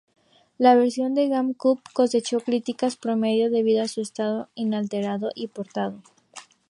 La 0.57 0.73
versión 0.73 1.13
de 1.13 1.29
GameCube 1.29 1.83
cosechó 1.93 2.39
críticas 2.39 2.95
promedio, 2.97 3.51
debido 3.51 3.83
a 3.83 3.87
su 3.87 4.01
estado 4.01 4.49
inalterado 4.55 5.29
y 5.35 5.45
portado. 5.49 6.01